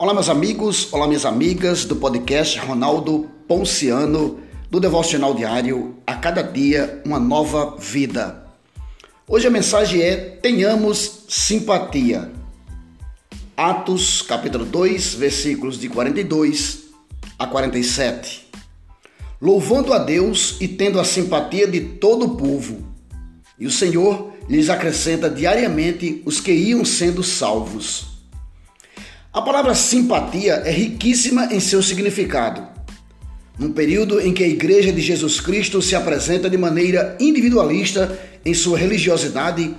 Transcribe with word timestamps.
Olá, 0.00 0.14
meus 0.14 0.28
amigos, 0.28 0.92
olá, 0.92 1.08
minhas 1.08 1.24
amigas 1.24 1.84
do 1.84 1.96
podcast 1.96 2.56
Ronaldo 2.60 3.28
Ponciano, 3.48 4.38
do 4.70 4.78
Devocional 4.78 5.34
Diário, 5.34 5.96
a 6.06 6.14
cada 6.14 6.40
dia 6.40 7.02
uma 7.04 7.18
nova 7.18 7.76
vida. 7.76 8.46
Hoje 9.26 9.48
a 9.48 9.50
mensagem 9.50 10.00
é: 10.00 10.14
tenhamos 10.16 11.24
simpatia. 11.28 12.30
Atos, 13.56 14.22
capítulo 14.22 14.64
2, 14.64 15.14
versículos 15.14 15.80
de 15.80 15.88
42 15.88 16.90
a 17.36 17.48
47. 17.48 18.48
Louvando 19.42 19.92
a 19.92 19.98
Deus 19.98 20.58
e 20.60 20.68
tendo 20.68 21.00
a 21.00 21.04
simpatia 21.04 21.66
de 21.66 21.80
todo 21.80 22.24
o 22.24 22.36
povo, 22.36 22.84
e 23.58 23.66
o 23.66 23.70
Senhor 23.70 24.32
lhes 24.48 24.70
acrescenta 24.70 25.28
diariamente 25.28 26.22
os 26.24 26.40
que 26.40 26.52
iam 26.52 26.84
sendo 26.84 27.24
salvos. 27.24 28.17
A 29.32 29.42
palavra 29.42 29.74
simpatia 29.74 30.54
é 30.64 30.70
riquíssima 30.70 31.52
em 31.52 31.60
seu 31.60 31.82
significado. 31.82 32.66
Num 33.58 33.72
período 33.72 34.20
em 34.20 34.32
que 34.32 34.42
a 34.42 34.48
Igreja 34.48 34.90
de 34.90 35.02
Jesus 35.02 35.38
Cristo 35.38 35.82
se 35.82 35.94
apresenta 35.94 36.48
de 36.48 36.56
maneira 36.56 37.16
individualista 37.20 38.18
em 38.44 38.54
sua 38.54 38.78
religiosidade, 38.78 39.74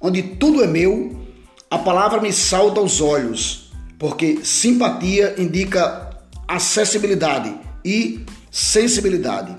onde 0.00 0.22
tudo 0.22 0.62
é 0.62 0.68
meu, 0.68 1.20
a 1.68 1.78
palavra 1.78 2.20
me 2.20 2.32
salta 2.32 2.78
aos 2.78 3.00
olhos, 3.00 3.72
porque 3.98 4.38
simpatia 4.44 5.34
indica 5.36 6.10
acessibilidade 6.46 7.54
e 7.84 8.24
sensibilidade. 8.50 9.56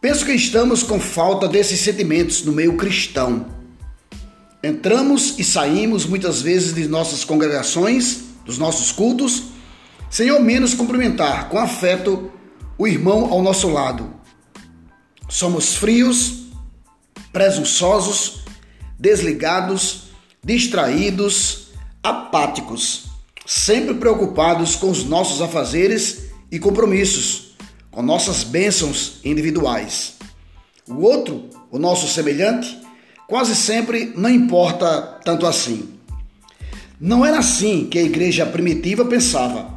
Penso 0.00 0.24
que 0.24 0.32
estamos 0.32 0.82
com 0.82 0.98
falta 0.98 1.46
desses 1.46 1.80
sentimentos 1.80 2.44
no 2.44 2.52
meio 2.52 2.76
cristão. 2.76 3.46
Entramos 4.64 5.38
e 5.38 5.44
saímos 5.44 6.06
muitas 6.06 6.40
vezes 6.40 6.72
de 6.72 6.88
nossas 6.88 7.22
congregações, 7.22 8.20
dos 8.46 8.56
nossos 8.56 8.90
cultos, 8.90 9.42
sem 10.08 10.30
ao 10.30 10.40
menos 10.40 10.72
cumprimentar 10.72 11.50
com 11.50 11.58
afeto 11.58 12.32
o 12.78 12.88
irmão 12.88 13.30
ao 13.30 13.42
nosso 13.42 13.68
lado. 13.68 14.10
Somos 15.28 15.74
frios, 15.74 16.44
presunçosos, 17.30 18.44
desligados, 18.98 20.04
distraídos, 20.42 21.66
apáticos, 22.02 23.08
sempre 23.44 23.92
preocupados 23.92 24.76
com 24.76 24.88
os 24.88 25.04
nossos 25.04 25.42
afazeres 25.42 26.30
e 26.50 26.58
compromissos 26.58 27.54
com 27.90 28.00
nossas 28.00 28.42
bênçãos 28.42 29.20
individuais. 29.22 30.14
O 30.88 31.02
outro, 31.02 31.50
o 31.70 31.78
nosso 31.78 32.08
semelhante, 32.08 32.82
quase 33.28 33.54
sempre 33.54 34.12
não 34.16 34.30
importa 34.30 35.20
tanto 35.24 35.46
assim. 35.46 35.90
Não 37.00 37.24
era 37.24 37.38
assim 37.38 37.86
que 37.86 37.98
a 37.98 38.02
igreja 38.02 38.46
primitiva 38.46 39.04
pensava. 39.04 39.74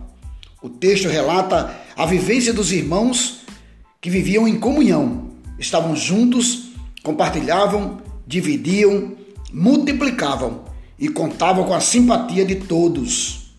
O 0.62 0.70
texto 0.70 1.08
relata 1.08 1.76
a 1.96 2.06
vivência 2.06 2.54
dos 2.54 2.72
irmãos 2.72 3.42
que 4.00 4.10
viviam 4.10 4.48
em 4.48 4.60
comunhão, 4.60 5.32
estavam 5.60 5.96
juntos, 5.96 6.70
compartilhavam, 7.04 8.02
dividiam, 8.26 9.14
multiplicavam 9.52 10.66
e 11.00 11.08
contavam 11.08 11.66
com 11.66 11.74
a 11.74 11.80
simpatia 11.80 12.46
de 12.46 12.56
todos. 12.56 13.52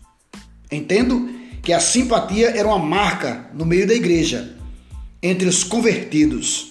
Entendo 0.71 1.29
que 1.61 1.73
a 1.73 1.79
simpatia 1.79 2.49
era 2.49 2.67
uma 2.67 2.79
marca 2.79 3.49
no 3.53 3.65
meio 3.65 3.87
da 3.87 3.93
igreja, 3.93 4.55
entre 5.21 5.47
os 5.47 5.63
convertidos. 5.63 6.68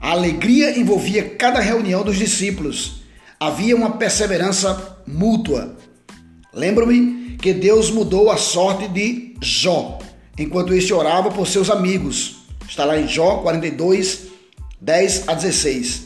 A 0.00 0.12
alegria 0.12 0.78
envolvia 0.78 1.28
cada 1.36 1.60
reunião 1.60 2.02
dos 2.02 2.16
discípulos. 2.16 3.02
Havia 3.38 3.76
uma 3.76 3.98
perseverança 3.98 4.98
mútua. 5.06 5.76
Lembro-me 6.54 7.36
que 7.40 7.52
Deus 7.52 7.90
mudou 7.90 8.30
a 8.30 8.36
sorte 8.36 8.88
de 8.88 9.34
Jó, 9.42 9.98
enquanto 10.38 10.74
este 10.74 10.94
orava 10.94 11.30
por 11.30 11.46
seus 11.46 11.68
amigos. 11.68 12.36
Está 12.66 12.84
lá 12.84 12.98
em 12.98 13.06
Jó 13.06 13.38
42, 13.38 14.28
10 14.80 15.28
a 15.28 15.34
16. 15.34 16.02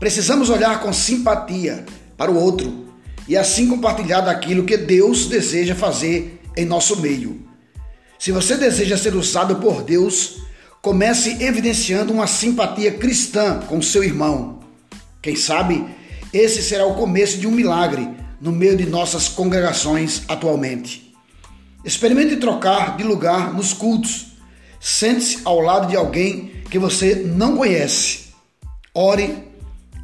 Precisamos 0.00 0.50
olhar 0.50 0.80
com 0.80 0.92
simpatia 0.92 1.86
para 2.16 2.30
o 2.30 2.36
outro 2.36 2.88
e 3.28 3.36
assim 3.36 3.68
compartilhar 3.68 4.20
daquilo 4.20 4.64
que 4.64 4.76
Deus 4.76 5.26
deseja 5.26 5.74
fazer 5.74 6.40
em 6.56 6.66
nosso 6.66 7.00
meio. 7.00 7.42
Se 8.18 8.32
você 8.32 8.56
deseja 8.56 8.96
ser 8.96 9.14
usado 9.14 9.56
por 9.56 9.82
Deus, 9.82 10.38
comece 10.84 11.42
evidenciando 11.42 12.12
uma 12.12 12.26
simpatia 12.26 12.92
cristã 12.92 13.58
com 13.60 13.80
seu 13.80 14.04
irmão. 14.04 14.60
Quem 15.22 15.34
sabe 15.34 15.82
esse 16.30 16.62
será 16.62 16.84
o 16.84 16.94
começo 16.94 17.38
de 17.38 17.46
um 17.46 17.50
milagre 17.50 18.06
no 18.38 18.52
meio 18.52 18.76
de 18.76 18.84
nossas 18.84 19.26
congregações 19.26 20.24
atualmente. 20.28 21.14
Experimente 21.86 22.36
trocar 22.36 22.98
de 22.98 23.02
lugar 23.02 23.54
nos 23.54 23.72
cultos. 23.72 24.34
Sente-se 24.78 25.40
ao 25.46 25.58
lado 25.58 25.88
de 25.88 25.96
alguém 25.96 26.52
que 26.70 26.78
você 26.78 27.14
não 27.14 27.56
conhece. 27.56 28.34
Ore, 28.92 29.42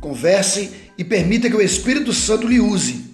converse 0.00 0.70
e 0.96 1.04
permita 1.04 1.50
que 1.50 1.56
o 1.56 1.60
Espírito 1.60 2.14
Santo 2.14 2.48
lhe 2.48 2.58
use. 2.58 3.04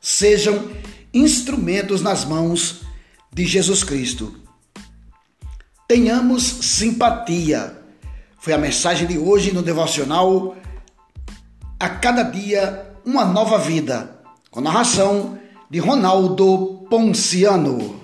Sejam 0.00 0.70
instrumentos 1.12 2.00
nas 2.00 2.24
mãos 2.24 2.80
de 3.30 3.44
Jesus 3.44 3.84
Cristo. 3.84 4.40
Tenhamos 5.90 6.44
simpatia. 6.44 7.76
Foi 8.38 8.52
a 8.52 8.58
mensagem 8.58 9.08
de 9.08 9.18
hoje 9.18 9.52
no 9.52 9.60
devocional. 9.60 10.54
A 11.80 11.88
cada 11.88 12.22
dia, 12.22 12.94
uma 13.04 13.24
nova 13.24 13.58
vida. 13.58 14.22
Com 14.52 14.60
narração 14.60 15.36
de 15.68 15.80
Ronaldo 15.80 16.86
Ponciano. 16.88 17.99